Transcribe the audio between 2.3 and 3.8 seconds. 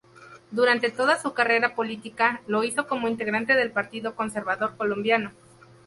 lo hizo como integrante del